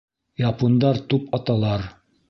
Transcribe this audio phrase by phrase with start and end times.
[0.49, 1.89] Япундар туп аталар